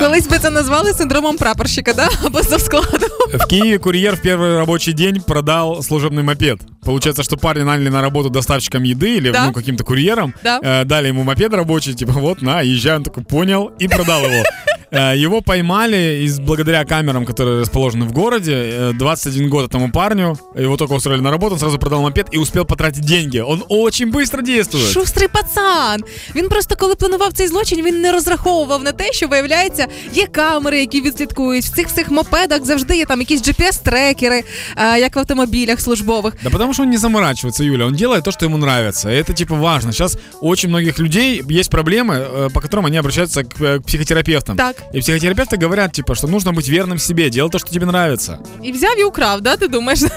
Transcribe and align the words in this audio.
Колись 0.00 0.26
би 0.28 0.38
це 0.38 0.50
назвали 0.50 0.92
синдромом 0.92 1.36
прапорщика, 1.36 1.92
да? 1.92 2.08
Або 2.24 2.42
завскладу. 2.42 3.06
В 3.34 3.46
Киеве 3.46 3.78
курьер 3.78 4.16
в 4.16 4.20
первый 4.26 4.56
рабочий 4.58 4.92
день 4.92 5.20
продал 5.20 5.82
служебный 5.82 6.22
мопед. 6.22 6.58
Получается, 6.84 7.22
что 7.22 7.36
парни 7.36 7.62
наняли 7.62 7.88
на 7.88 8.02
работу 8.02 8.30
доставщиком 8.30 8.82
еды 8.82 9.16
или 9.16 9.30
Да. 9.30 9.46
ну, 9.46 9.52
каким-то 9.52 9.84
курьером. 9.84 10.34
Да. 10.44 10.60
Э, 10.62 10.84
дали 10.84 11.08
ему 11.08 11.22
мопед 11.24 11.54
рабочий, 11.54 11.94
типа 11.94 12.12
вот, 12.12 12.42
на, 12.42 12.60
езжай. 12.62 12.96
Он 12.96 13.02
такой, 13.02 13.24
понял, 13.24 13.70
и 13.80 13.88
продал 13.88 14.20
его. 14.24 14.44
Э, 14.91 15.15
Его 15.17 15.41
поймали 15.41 16.23
из, 16.25 16.39
благодаря 16.39 16.85
камерам, 16.85 17.25
которые 17.25 17.61
расположены 17.61 18.05
в 18.05 18.13
городе. 18.13 18.53
Э, 18.53 18.93
21 18.93 19.49
год 19.49 19.71
этому 19.71 19.91
парню. 19.91 20.37
Его 20.55 20.77
только 20.77 20.93
устроили 20.93 21.21
на 21.21 21.31
работу, 21.31 21.53
он 21.53 21.59
сразу 21.59 21.77
продал 21.77 22.01
мопед 22.01 22.27
и 22.31 22.37
успел 22.37 22.65
потратить 22.65 23.05
деньги. 23.05 23.39
Он 23.39 23.63
очень 23.69 24.11
быстро 24.11 24.41
действует. 24.41 24.91
Шустрий 24.91 25.27
пацан. 25.27 26.03
Він 26.35 26.49
просто 26.49 26.75
коли 26.75 26.95
планував 26.95 27.33
цей 27.33 27.47
злочин, 27.47 27.85
він 27.85 28.01
не 28.01 28.11
розраховував 28.11 28.83
на 28.83 28.91
те, 28.91 29.13
що 29.13 29.27
виявляється, 29.27 29.87
є 30.13 30.27
камери, 30.27 30.79
які 30.79 31.01
відслідкують. 31.01 31.65
В 31.65 31.75
цих 31.75 31.87
всіх 31.87 32.11
мопедах 32.11 32.65
завжди 32.65 32.97
є 32.97 33.05
там 33.05 33.19
якісь 33.19 33.41
GPS-трекери, 33.41 34.43
е, 34.77 34.99
як 34.99 35.15
в 35.15 35.19
автомобілях 35.19 35.81
службових. 35.81 36.33
Да 36.43 36.49
потому 36.49 36.73
что 36.73 36.83
он 36.83 36.89
не 36.89 36.97
заморачивается, 36.97 37.63
Юля. 37.63 37.85
Он 37.85 37.93
делает 37.95 38.23
то, 38.23 38.31
что 38.31 38.45
ему 38.45 38.57
нравится. 38.57 39.09
И 39.09 39.15
это 39.15 39.33
типа 39.33 39.55
важно. 39.55 39.91
Сейчас 39.91 40.17
у 40.41 40.49
очень 40.57 40.69
многих 40.69 40.99
людей 40.99 41.43
есть 41.49 41.69
проблемы, 41.69 42.15
э, 42.15 42.49
по 42.49 42.61
которым 42.61 42.85
они 42.85 42.97
обращаются 42.97 43.43
к, 43.43 43.61
э, 43.61 43.79
к 43.79 43.85
психотерапевтам. 43.85 44.57
Так. 44.57 44.75
И 44.93 44.99
психотерапевты 44.99 45.57
говорят, 45.57 45.91
типа, 45.91 46.15
что 46.15 46.27
нужно 46.27 46.51
быть 46.53 46.67
верным 46.69 46.99
себе, 46.99 47.29
делай 47.29 47.49
то, 47.51 47.59
что 47.59 47.71
тебе 47.71 47.85
нравится. 47.85 48.39
І 48.63 48.71
взяв 48.71 48.99
і 48.99 49.03
украв, 49.03 49.41
да, 49.41 49.57
ти 49.57 49.67
думаєш? 49.67 49.99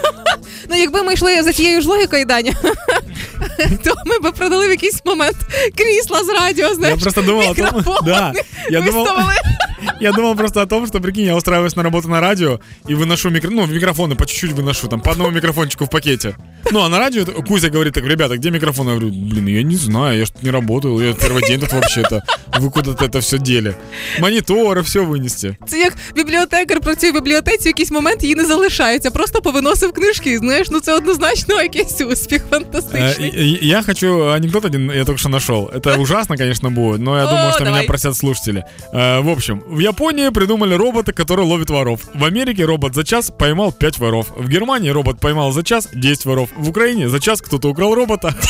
Ну, 0.71 0.77
якби 0.77 1.03
ми 1.03 1.15
йшли 1.15 1.43
за 1.43 1.53
тією 1.53 1.81
ж 1.81 1.89
логікою, 1.89 2.25
Даня, 2.25 2.53
то 3.85 3.95
ми 4.07 4.19
би 4.19 4.33
продали 4.33 4.67
в 4.67 4.71
якийсь 4.71 5.01
момент 5.05 5.37
крісла 5.77 6.25
з 6.25 6.29
радіо, 6.29 6.75
знаєш, 6.75 6.97
Я 6.99 7.03
просто 7.03 7.23
думал 7.23 7.51
о 7.51 7.55
том, 7.55 7.65
мікрофони 7.65 7.99
да, 8.05 8.33
я 8.71 8.81
думал, 8.81 9.05
виставили. 9.05 9.35
я 10.01 10.13
думал 10.13 10.35
просто 10.37 10.63
о 10.63 10.67
том, 10.67 10.87
что, 10.87 11.01
прикинь, 11.01 11.25
я 11.27 11.37
устраиваюсь 11.37 11.77
на 11.77 11.83
работу 11.83 12.09
на 12.09 12.21
радио 12.21 12.61
и 12.89 12.95
выношу 12.95 13.31
микро, 13.31 13.51
ну, 13.51 13.67
микрофоны 13.67 14.15
по 14.15 14.27
чуть-чуть 14.27 14.53
выношу, 14.53 14.89
там, 14.89 15.01
по 15.01 15.11
одному 15.11 15.31
микрофончику 15.31 15.85
в 15.85 15.91
пакете. 15.91 16.37
Ну, 16.71 16.81
а 16.81 16.89
на 16.89 16.99
радио 16.99 17.23
это- 17.23 17.43
Кузя 17.47 17.69
говорит, 17.69 17.95
так, 17.95 18.05
ребята, 18.05 18.37
где 18.37 18.51
микрофон? 18.51 18.87
Я 18.89 18.95
говорю, 18.95 19.13
блин, 19.13 19.47
я 19.49 19.63
не 19.63 19.77
знаю, 19.77 20.19
я 20.19 20.27
что 20.27 20.39
не 20.43 20.51
работаю, 20.51 20.99
я 21.01 21.13
первый 21.13 21.47
день 21.49 21.61
тут 21.61 21.73
вообще-то. 21.73 22.23
Вы 22.59 22.71
куда-то 22.71 23.05
это 23.05 23.21
все 23.21 23.39
дели. 23.39 23.75
Мониторы, 24.19 24.83
все 24.83 25.01
вынести. 25.01 25.57
Це 25.67 25.79
як 25.79 25.93
бібліотекар 26.15 26.81
працює 26.81 27.11
в 27.11 27.15
бібліотеці, 27.15 27.65
в 27.65 27.67
якийсь 27.67 27.91
момент 27.91 28.23
її 28.23 28.35
не 28.35 28.45
залишається, 28.45 29.11
просто 29.11 29.41
повиносив 29.43 29.93
книжки. 29.93 30.39
Знаєш, 30.39 30.69
ну 30.71 30.81
це 30.81 30.95
однозначно 30.95 31.63
якийсь 31.63 32.01
успіх 32.01 32.41
Э, 32.45 32.51
фантастичний. 32.51 33.29
и- 33.29 33.43
и- 33.65 33.67
Я 33.67 33.83
хочу 33.83 34.29
анекдот 34.31 34.65
один, 34.65 34.91
я 34.95 35.05
только 35.05 35.19
что 35.19 35.29
нашел. 35.29 35.71
Это 35.75 35.99
ужасно, 36.01 36.37
конечно, 36.37 36.71
будет, 36.71 37.01
но 37.01 37.17
я 37.19 37.25
О, 37.27 37.31
думаю, 37.31 37.51
что 37.53 37.65
давай. 37.65 37.73
меня 37.81 37.87
просят 37.89 38.17
слушатели. 38.17 38.65
Э, 38.93 39.21
В 39.21 39.29
общем, 39.29 39.63
в 39.76 39.80
Японии 39.80 40.30
придумали 40.30 40.74
робота, 40.74 41.12
который 41.12 41.44
ловит 41.46 41.70
воров. 41.70 42.00
В 42.14 42.24
Америке 42.24 42.64
робот 42.64 42.96
за 42.96 43.04
час 43.04 43.30
поймал 43.38 43.74
5 43.74 44.00
воров. 44.00 44.28
В 44.38 44.48
Германии 44.48 44.90
робот 44.90 45.20
поймал 45.20 45.52
за 45.52 45.64
час 45.64 45.90
10 45.94 46.26
воров. 46.26 46.50
В 46.56 46.70
Украине 46.70 47.10
за 47.10 47.20
час 47.20 47.42
кто-то 47.42 47.70
украл 47.70 47.94
робота. 47.94 48.36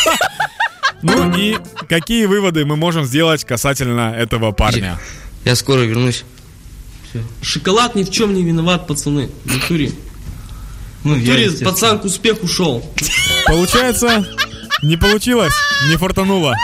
Ну 1.02 1.38
и 1.38 1.58
какие 1.88 2.26
выводы 2.26 2.66
мы 2.66 2.78
можем 2.78 3.06
сделать 3.06 3.44
касательно 3.44 4.16
этого 4.18 4.54
парня? 4.54 4.98
Я 5.44 5.56
скоро 5.56 5.82
вернусь. 5.82 6.24
Шоколад 7.44 7.96
ни 7.96 8.04
в 8.04 8.10
чем 8.10 8.34
не 8.34 8.44
виноват, 8.44 8.88
пацаны. 8.88 9.30
В 9.44 9.54
натуре. 9.54 9.92
Ну, 11.04 11.16
пацан 11.64 12.00
к 12.00 12.06
успеху 12.06 12.48
шел. 12.48 12.84
Получается, 13.46 14.26
не 14.82 14.98
получилось, 14.98 15.54
не 15.90 15.98
фартануло. 15.98 16.56